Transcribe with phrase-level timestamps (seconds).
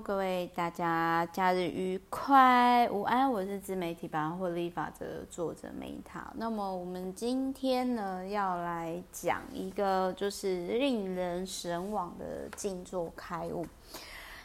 [0.00, 3.30] 各位大家，假日愉快，午安！
[3.30, 6.32] 我是自媒体百万获利法则的作者梅塔。
[6.36, 13.66] 那么我们今天呢，要来讲一个就是令人神往的静坐开悟。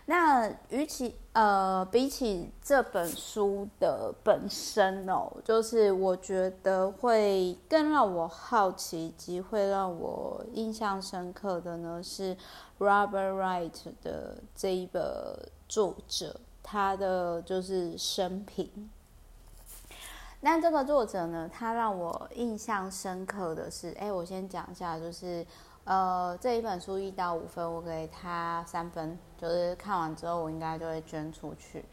[0.05, 12.35] 那与其呃，比起这本书的本身哦，就是我觉得会更让我好奇及会让我印象深刻的呢，是
[12.79, 13.71] Robert Wright
[14.03, 15.03] 的这一本
[15.69, 18.89] 作者，他的就是生平。
[20.41, 25.45] 那这个作者呢，他让我印象深刻的是，哎，我先讲一下，就是。
[25.85, 31.83] 呃，这一本书一到五分，我给他三分，就是看完之后我应该就会捐出去。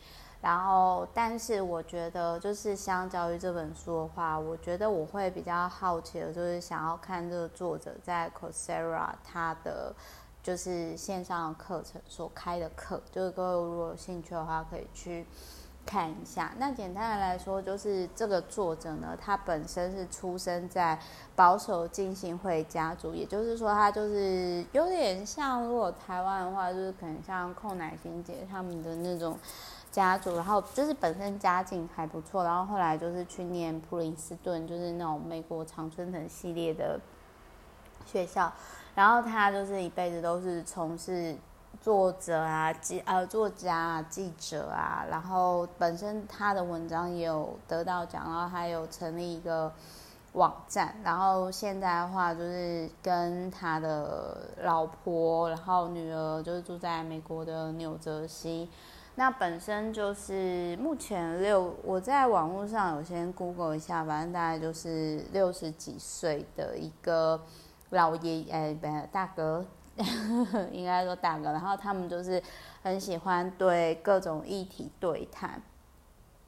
[0.40, 9.92] 然后，但是我觉得，就是相较于这本书的话，我觉得我会比较好奇的，就是想要看这个作者在 Coursera 他的
[10.42, 15.26] 就是线上的课程所开的课，就是各位如果有兴趣的话，可以去。
[15.90, 20.96] 看一下，那简单的来说，就是这个作者呢，他本身是出生在
[21.34, 29.36] 保守浸信会家族，也就是说，他就是有点像，如果台湾的话，就是可能像寇乃馨姐他们的那种
[29.90, 37.00] 家族，然后就是本身家境还不错，然后后来就是去念普林斯顿，就是那种美国常春藤系列的
[38.06, 38.52] 学校，
[38.94, 41.36] 然后他就是一辈子都是从事。
[41.80, 49.72] 作者啊，记呃，作家啊，记者啊，然后本身他的文章也有得到奖，然后还有成立一个
[50.32, 58.68] 网站，然后现在的话就是跟他的老婆，然后女儿就是住在美国的纽泽西，
[59.14, 67.40] 那本身就是目前六，我在网络上有先 Google 一下，反正大概就是六十几岁的一个
[67.88, 69.64] 老爷爷，不大哥。
[70.72, 72.42] 应该说大哥，然后他们就是
[72.82, 75.60] 很喜欢对各种议题对谈。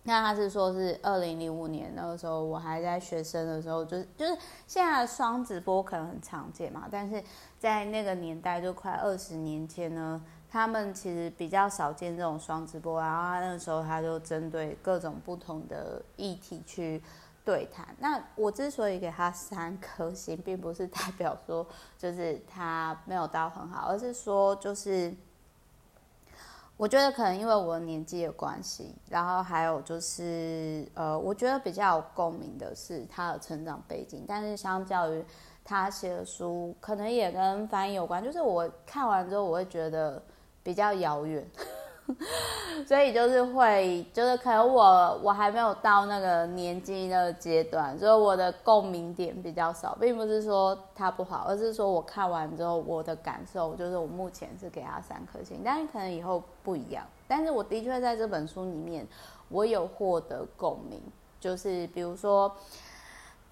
[0.04, 7.22] 那他是说是二零零五年那个时候，我还在学生的时候，就是就是现在的双直播可能很常见嘛，但是
[7.58, 17.00] 在那个年代就快二十年前呢，他们其实比较少见这种双直播，然后他那个时候他就针对各种不同的议题去。
[17.44, 21.66] 对谈，那我之所以给他三颗星，并不是代表说
[21.98, 25.12] 就是他没有到很好，而是说就是
[26.76, 35.24] 我觉得可能因为我年纪的关系，然后还有就是呃，我觉得比较有共鸣的是他的成长背景，但是相较于
[35.64, 40.22] 他写的书，可能也跟翻译有关，就是我看完之后我会觉得
[40.62, 41.44] 比较遥远。
[42.86, 57.04] 所以就是会，就是可能我我还没有到那个年纪那个阶段，所以我的共鸣点比较少，并不是说它不好，而是说我看完之后我的感受就是我目前是给他三颗星，但是可能以后不一样。
[57.28, 59.06] 但是我的确在这本书里面，
[59.48, 61.00] 我有获得共鸣，
[61.40, 62.54] 就是比如说。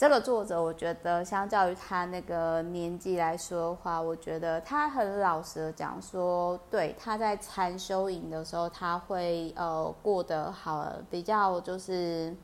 [0.00, 12.34] 这个作者，我觉得相较于他那个年纪来说的话，我觉得他很老实的讲说，对，他在禅修营的时候，他会呃过得好，比较就是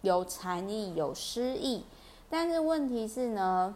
[0.00, 1.84] 有禅意、有诗意。
[2.30, 3.74] 但是问题是呢，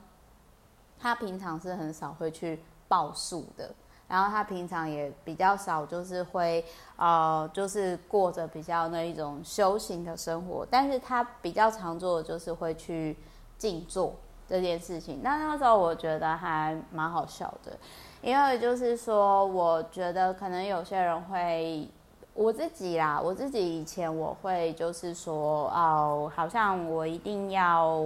[0.99, 2.59] 他平常是很少会去
[2.89, 3.71] 报数的，
[4.09, 6.65] 然后他平常也比较少就是会
[6.97, 13.17] 呃就是过着比较那一种修行的生活，但是他比较常做的就是会去。
[13.59, 14.15] 静坐
[14.47, 17.73] 这件事情，那那时候我觉得还蛮好笑的，
[18.21, 21.89] 因为就是说，我觉得可能有些人会，
[22.35, 27.99] 我自己啦，我自己以前我会就是说，哦，好像我一定要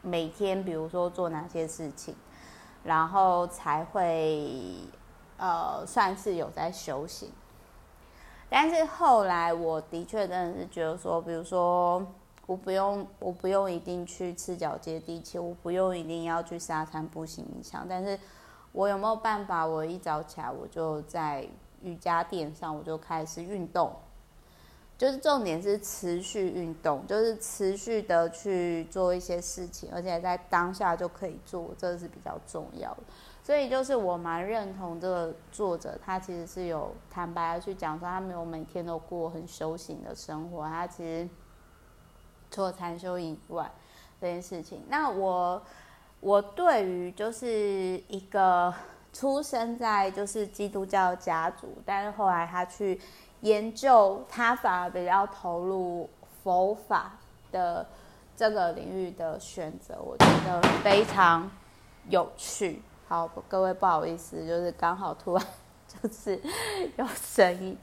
[0.00, 2.14] 每天，比如说做哪些事情，
[2.82, 4.48] 然后才会
[5.40, 7.32] 呃算是有在修行。
[8.48, 12.06] 但是后来我的确真的是觉得说，比如说。
[12.46, 18.18] 我不用，我不用一定去赤脚接地气，我不用一定要去沙滩步行冥想，但是
[18.72, 19.64] 我有没有办法？
[19.64, 21.46] 我一早起来，我就在
[21.80, 23.94] 瑜伽垫上，我就开始运动，
[24.98, 33.02] 就是重点是持续运动，就是持续的去做一些事情，而且在当下就可以做，这是比较重要的。
[33.50, 41.28] 所以就是我蛮认同这个作者，他其实是有坦白的去讲说，他没有每天都过很修行的生活，他其实。
[42.48, 43.68] 除了禅修以外，
[44.20, 45.60] 这件事情，那我
[46.20, 47.48] 我对于就是
[48.06, 48.72] 一个
[49.12, 53.00] 出生在就是基督教家族，但是后来他去
[53.40, 56.08] 研究，他反而比较投入
[56.44, 57.18] 佛法
[57.50, 57.84] 的
[58.36, 61.50] 这个领域的选择，我觉得非常
[62.08, 62.80] 有趣。
[63.10, 65.44] 好，各位不好意思，就是刚好突然
[66.00, 66.40] 就是
[66.96, 67.76] 有声音。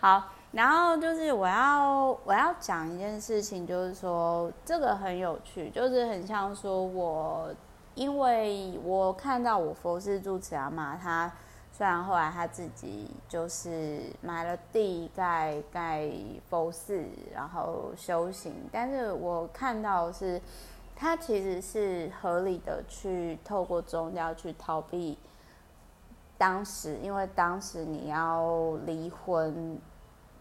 [0.00, 0.20] 好，
[0.50, 7.54] 然后就是我要我要讲一件事情，就是说这个很有趣，就是很像说我，
[7.94, 11.30] 因为我看到我佛事住持阿妈，她
[11.70, 16.10] 虽然后来她自己就是买了地盖盖
[16.50, 20.42] 佛寺，然后修行，但是我看到是
[21.00, 25.16] 她其实是合理的去透过宗教去逃避。
[26.36, 29.78] 当时，因为当时你要离婚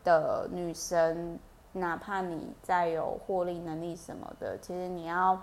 [0.03, 1.37] 的女生，
[1.73, 5.39] 哪怕你再有获利能力什么的，其实你要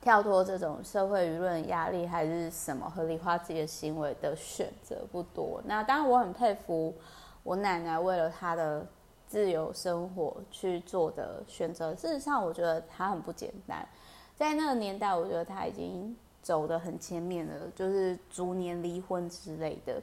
[0.00, 5.60] 跳脱这种社会舆论压力，还是什么合理化自己的行为的选择不多。
[5.64, 6.94] 那当然，我很佩服
[7.42, 8.86] 我奶奶为了她的
[9.30, 11.94] 自由生活去做的选择。
[11.94, 13.88] 事实上，我觉得他很不简单。
[14.36, 16.14] 在那个年代，我觉得他已经。
[16.42, 20.02] 走得很前面了，就是逐年离婚之类的。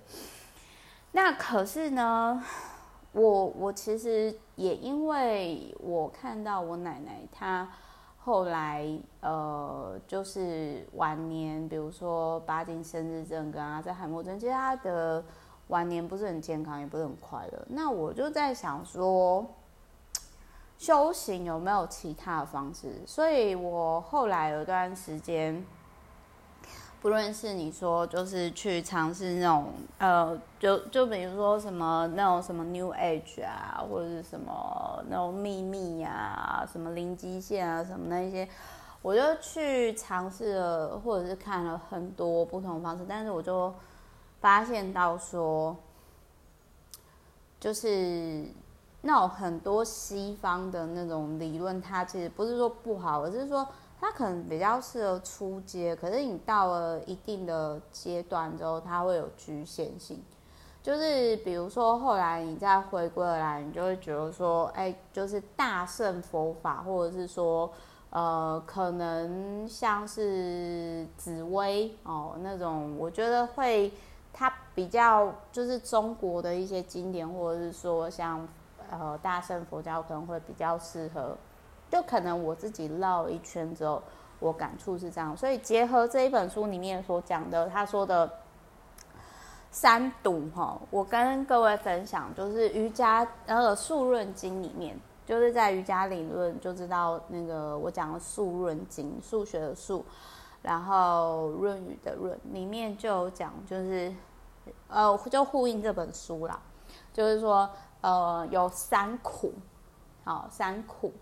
[1.12, 2.44] 那可是呢，
[3.12, 7.68] 我我其实也因为我看到我奶奶她
[8.20, 8.88] 后来
[9.22, 15.26] 呃，就是晚年，比如说巴金森氏症跟阿在海默症，其实她的
[15.68, 17.66] 晚年不是很健康，也不是很快乐。
[17.70, 19.46] 那我就在想说，
[20.78, 23.02] 修行有没有其他的方式？
[23.06, 25.66] 所以我后来有一段时间。
[27.00, 38.50] 不论是你说就是去尝试那种呃，就就比如说什么那种什么 New Age 啊，或者是什么那种秘密啊，什么零极限啊，什么那些，
[39.04, 43.72] 我就去尝试了，或者是看了很多不同的方式，但是我就
[44.40, 45.76] 发现到说，
[47.60, 48.46] 就是
[49.02, 53.68] 那种很多西方的那种理论，它其实不是说不好，而是说。
[54.00, 60.24] 它可能比较适合初阶，可是你到了一定的阶段之后，它会有局限性。
[60.84, 67.74] 就是比如说后来你再回归来，你就会觉得说，哎、就是大圣佛法，或者是说，
[68.12, 73.92] 呃，可能像是紫薇哦那种，我觉得会
[74.38, 78.48] 它比较就是中国的一些经典，或者是说像
[78.92, 81.36] 呃大乘佛教可能会比较适合。
[81.90, 84.04] 就可能我自己绕一圈之后，
[84.40, 88.30] 我感触是这样，所以结合这一本书里面所讲的，他说的
[89.72, 100.04] 三毒哈，我跟各位分享，就是瑜伽那个《数论经》里面，就是在瑜伽理论就知道那个我讲的《素论经》，数学的数，
[100.62, 104.14] 然后论语的论里面就有讲，就是
[104.88, 106.60] 呃，就呼应这本书啦，
[107.14, 107.70] 就是说
[108.02, 109.54] 呃，有三苦，
[110.24, 111.14] 好，三苦。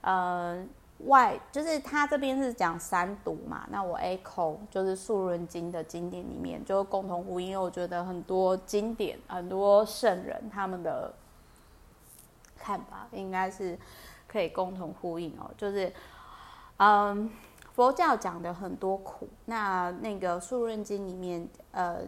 [0.00, 0.64] 呃，
[1.06, 11.12] 外就是他这边是讲三毒嘛，那我 echo 就是《素论经》的经典里面就共同呼应，因为我觉得很多经典、很多圣人他们的
[12.56, 13.78] 看法应该是
[14.26, 15.50] 可以共同呼应哦。
[15.56, 15.92] 就是，
[16.78, 17.30] 嗯，
[17.72, 21.98] 佛教讲的很多苦，那那个《素论经》里面，呃，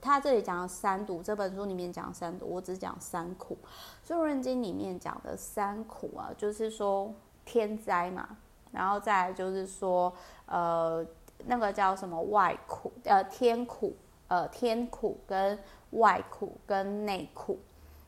[0.00, 3.56] 他这里讲三毒，这本书里面讲三毒，我只讲三苦。
[4.08, 7.12] 《数论经》里面讲的三苦啊，就是说。
[7.42, 8.36] 天灾嘛，
[8.70, 10.12] 然后再就是说，
[10.46, 11.04] 呃，
[11.46, 13.96] 那个叫什么外苦，呃，天苦，
[14.28, 15.58] 呃，天苦跟
[15.92, 17.58] 外苦跟内苦。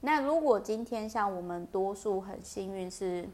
[0.02, 3.28] 那如果今天像我们多数很幸运是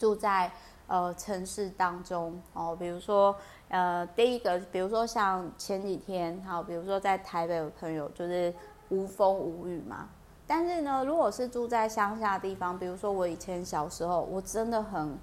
[0.00, 0.50] 住在
[0.88, 3.36] 呃城市当中哦，比如说
[3.68, 8.52] 呃第一个，比如说像前几天，好，比如说在台北的朋友就是
[8.88, 10.08] 无风无雨嘛。
[10.46, 15.16] 但是呢，如果是住在乡下的地方，比如说我以前小时候，我真的很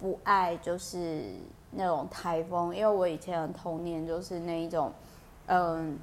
[0.00, 1.34] 不爱就是
[1.70, 4.90] 那种台风，因为我以前的童年就是那一种，
[5.44, 5.98] 嗯，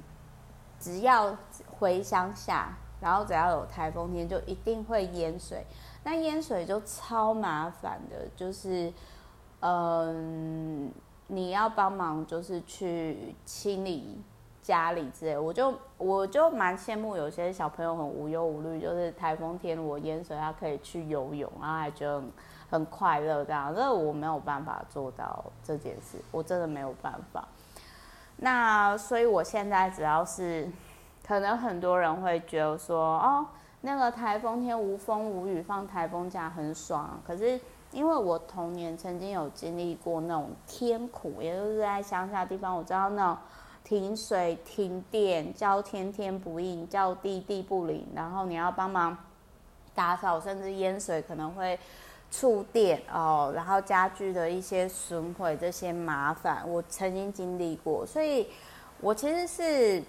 [0.78, 1.36] 只要
[1.78, 2.68] 回乡下，
[3.00, 5.66] 然后只要有台风天，就一定会淹水。
[6.04, 8.92] 那淹水就超麻烦的，就是
[9.60, 10.92] 嗯，
[11.26, 14.22] 你要帮忙就是去清理。
[14.62, 22.32] 家里之类，我就我就蛮羡慕有些小朋友很无忧无虑，就是台风天我淹水，他可以去游泳，然后还觉得很，
[22.70, 23.74] 很快乐这样。
[23.74, 27.46] 这我没有办法做到这件事，我真的没有办法。
[28.38, 30.66] 那所以我现在只要是，
[31.26, 33.46] 可能很多人会觉得说，哦，
[33.84, 37.20] 那个台风天无风无雨放台风假很爽。
[37.26, 37.60] 可是
[37.92, 43.38] 因为我童年曾经有经历过那种天苦，也就是在乡下地方，我知道那种。
[43.84, 49.14] 停水、停电，叫天天不应，叫地地不灵，然后你要帮忙
[49.94, 51.78] 打扫，甚至淹水可能会
[52.30, 58.48] 触电哦，然后家具的一些损毁，这些麻烦我曾经经历过，所以
[59.02, 60.02] 我其实是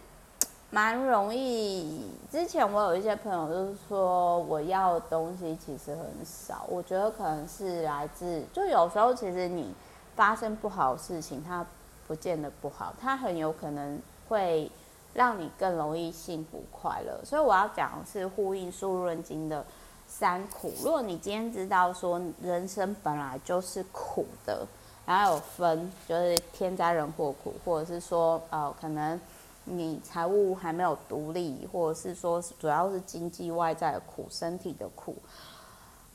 [0.75, 2.11] 蛮容易。
[2.29, 6.65] 之前我有一些朋友就是说，我要的东西其实很少。
[6.67, 9.73] 我觉得可能是来自，就有时候其实你
[10.17, 11.65] 发生不好的事情，它
[12.05, 14.69] 不见得不好，它很有可能会
[15.13, 17.23] 让你更容易幸福快乐。
[17.23, 19.65] 所以我要讲的是呼应《素润经》的
[20.09, 20.73] 三苦。
[20.83, 24.67] 如果你今天知道说人生本来就是苦的。
[25.05, 29.21] 然后有分，就是天灾人祸苦，或者是说，呃，可能
[29.65, 35.15] 你财务还没有独立，或者是说主要是经济外在的苦，身体的苦，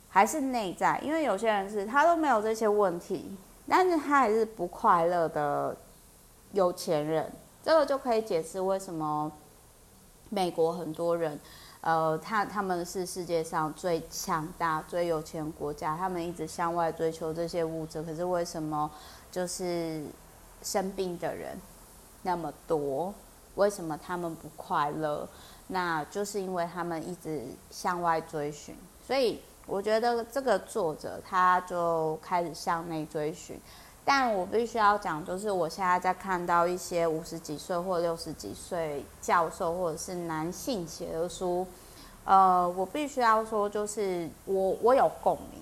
[0.09, 0.99] 还是内在？
[1.01, 3.37] 因为有些人是他都没有这些问题，
[3.69, 5.77] 但是他还是不快乐的
[6.53, 9.31] 有钱人，这个就可以解释为什么
[10.29, 11.39] 美国很多人。
[11.83, 18.91] 呃，他他们是世界上最强大、最有钱国家，他们一直向外追求这些物质，可是为什么
[19.33, 20.05] 就是
[20.63, 21.59] 生病的人
[22.23, 23.15] 那么多？
[23.55, 25.29] 为什么他们不快乐？
[25.69, 28.77] 那就是因为他们一直向外追寻。
[29.07, 33.61] 所以我觉得这个作者他就开始向内追寻。
[34.03, 41.65] 但我必须要讲，就是我现在在看到一些五十几岁或六十几岁教授或者是男性写的书，
[42.25, 45.61] 呃，我必须要说，就是我我有共鸣，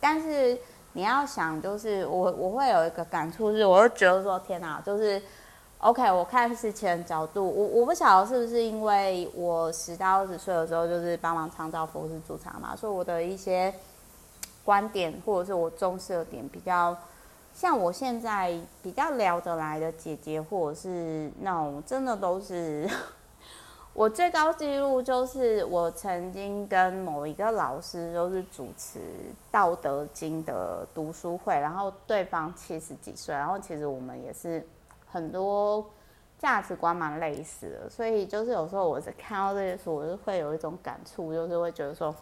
[0.00, 0.58] 但是
[0.92, 5.22] 你要想，就是我我会有一个感触，是我就觉得说，天哪，就是
[5.82, 13.74] OK，我看事情的角度，我我不晓得是不是因为我十到二十岁的时候就是帮忙创造佛事驻场嘛，所以我的一些
[14.64, 16.96] 观点或者是我重视的点比较。
[17.52, 22.88] 像我现在比较聊得来的姐姐，或者是那种真的都是
[23.92, 29.00] 我最高纪录，就是我曾经跟某一个老师都是主持
[29.50, 34.64] 《道德经》的读书会，然后对方七十几岁，然后其实我们也是
[35.12, 35.84] 很多
[36.38, 42.14] 价值观蛮类似的，所以就是有时候我在看到这些书，我就会有一种感触，就是会觉得说，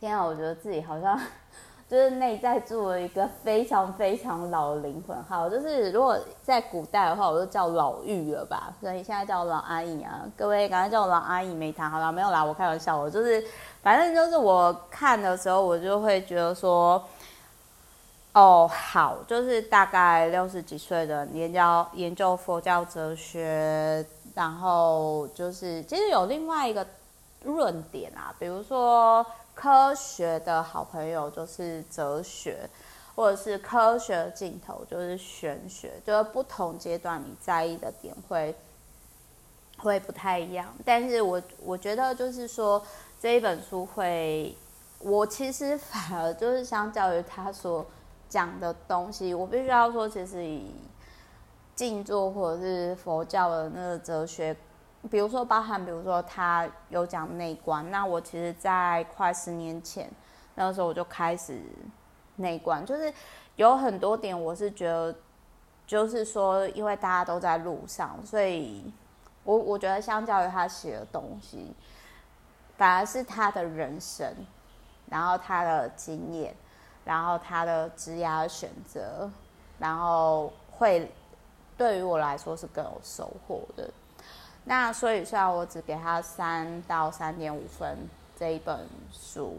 [0.00, 1.20] 天啊，我觉得自己好像。
[1.88, 13.42] 就是内在住了一个非常非常老的灵魂，好，就是如果在古代的话，我就叫老玉了吧，所以现在叫老阿姨啊，各位赶快叫我老阿姨没谈好了，没有啦，我开玩笑，我就是
[13.82, 17.02] 反正就是我看的时候，我就会觉得说，
[18.38, 26.86] 哦，好，就是大概六十几岁的研究研究佛教哲学，然后就是其实有另外一个
[27.42, 29.26] 论点啊，比如说。
[29.60, 32.70] 科学的好朋友就是哲学，
[33.16, 38.54] 或者是科学的尽头就是玄学，就是不同阶段你在意的点会
[39.78, 40.72] 会不太一样。
[40.84, 42.80] 但是我我觉得就是说
[43.20, 44.56] 这一本书会，
[45.00, 47.84] 我其实反而就是相较于他所
[48.28, 50.74] 讲的东西，我必须要说，其实以
[51.74, 54.56] 静坐或者是佛教的那个哲学。
[55.10, 60.10] 比如说，包含比如说他有讲内观，那我其实，在快十年前
[60.56, 61.62] 那个时候我就开始
[62.36, 63.12] 内观，就是
[63.54, 65.14] 有很多点我是觉得，
[65.86, 68.92] 就是说，因为大家都在路上，所以
[69.44, 71.72] 我我觉得相较于他写的东西，
[72.76, 74.34] 反而是他的人生，
[75.08, 76.52] 然后他的经验，
[77.08, 79.30] 然后他的职业选择，
[79.78, 81.10] 然后会
[81.74, 83.88] 对于我来说是更有收获的。
[84.62, 87.96] 那所以，虽然我只给他三到三点五分
[88.38, 88.78] 这一本
[89.10, 89.56] 书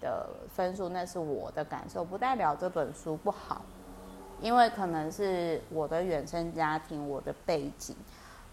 [0.00, 3.62] 的分数，那是我的感受，不代表这本书不好，
[4.40, 7.96] 因为可能是我的原生家庭、我的背景，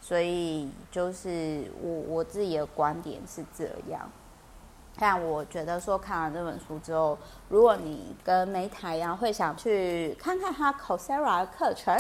[0.02, 4.10] 所以就是我我自己的观点是这样。
[5.00, 11.98] 但我觉得说看完这本书之后，如果你跟梅塔一样，会想去看看他 c o s e r a 的课程，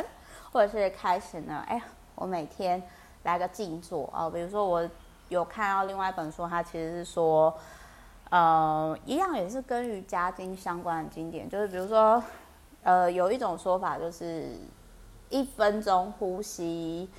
[0.52, 1.64] 或者是开始呢？
[1.68, 1.82] 哎，
[2.16, 2.84] 我每天。
[3.24, 4.90] 来个静坐啊，比如说我
[5.28, 7.54] 有看到另外一本书，它其实是说，
[8.30, 12.24] 呃，一样也是跟瑜伽经相关的经典，就是比如说，
[12.82, 14.54] 呃，有一种说法就是
[15.28, 17.10] 一分钟呼吸，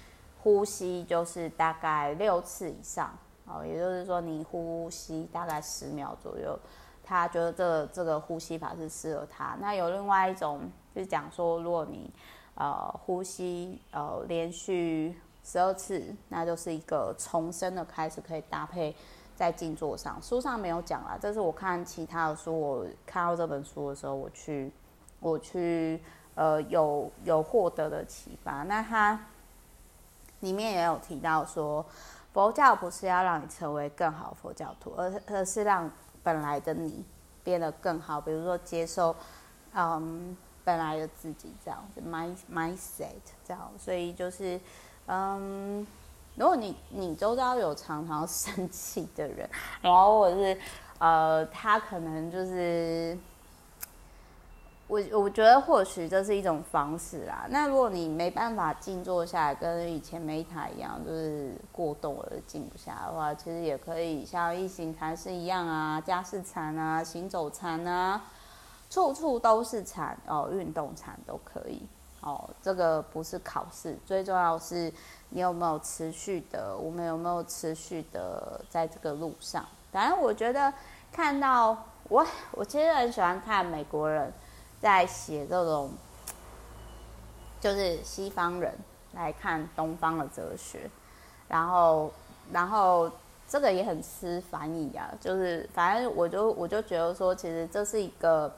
[0.42, 3.14] 呼吸就是大概六次以上，
[3.52, 6.58] 哦，也就是说你呼吸大概十秒左右，
[7.02, 9.56] 他觉得这个这个呼吸法是适合他。
[9.60, 10.60] 那有另外一种
[10.94, 12.10] 就是讲说，如果你
[12.54, 15.16] 呃呼吸呃连续。
[15.42, 18.94] 十二次，那就是一个重生的开始，可以搭配
[19.34, 20.20] 在静坐上。
[20.20, 24.70] 书上没有讲啦，这是我看其他的书，我看到这本书的时候，我去，
[25.18, 25.98] 我去，
[26.34, 28.64] 呃，有有获得的启发。
[28.64, 29.18] 那它
[30.40, 31.84] 里面也有提到说，
[32.32, 35.90] 佛教不是要让你成为更好佛教徒，而而是让
[36.22, 37.04] 本来的你
[37.42, 38.20] 变得更好。
[38.20, 39.14] 比如说接受，
[39.74, 43.70] 嗯，本来的自己这样子，mind mindset 这样。
[43.78, 44.60] 所以就是。
[45.12, 45.84] 嗯，
[46.36, 49.50] 如果你你周遭有常常生气的人，
[49.82, 50.56] 然后或者是
[51.00, 53.18] 呃，他可能就是。
[54.90, 57.46] 我我觉得或许这是一种方式啦。
[57.48, 68.20] 那如果你没办法静坐下来，跟以前没餐一样，就是过动而静不下来的话，其实也可以像异形禅师一样啊，家事禅啊，行走禅啊，
[68.90, 71.86] 处处都是禅哦，运动禅都可以
[72.22, 72.50] 哦。
[72.60, 74.92] 这个不是考试，最重要是
[75.28, 79.64] 你有没有持续的，我们有没有持续的在这个路上。
[79.92, 80.72] 反正我觉得
[81.12, 81.76] 看到
[82.08, 84.32] 我，我其实很喜欢看美国人。
[84.80, 85.90] 在写这种，
[87.60, 88.72] 就是西方人
[89.12, 90.90] 来看东方的哲学，
[91.48, 92.10] 然后，
[92.50, 93.10] 然后
[93.46, 95.10] 这个也很吃翻译啊。
[95.20, 98.50] 就是反正我就我就觉得说，其实这是一个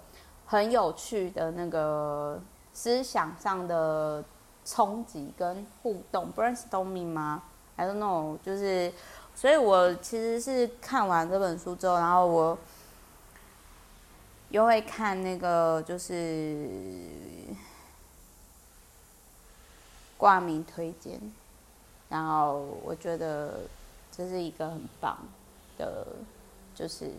[0.46, 2.40] 很有趣的那个
[2.72, 4.22] 思想上的
[4.64, 7.42] 冲击跟互动，brainstorming 吗
[7.74, 8.38] ？I don't know。
[8.44, 8.92] 就是，
[9.34, 12.56] 所以我其实是看完这本书之后，然后我。
[14.52, 16.68] 又会看那个，就是
[20.18, 21.18] 挂名推荐，
[22.10, 23.60] 然后我觉得
[24.14, 25.16] 这是一个很棒
[25.78, 26.06] 的，
[26.74, 27.10] 就是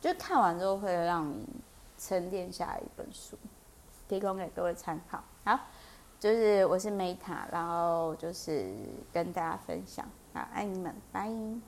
[0.00, 1.46] 就看完之后会让你
[1.96, 3.38] 沉淀下一本书，
[4.08, 5.22] 提供给各位参考。
[5.44, 5.56] 好，
[6.18, 8.74] 就是我是 Meta，然后就是
[9.12, 10.04] 跟大家分享，
[10.34, 11.30] 好，爱你们，拜。